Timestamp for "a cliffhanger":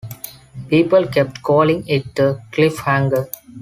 2.17-3.27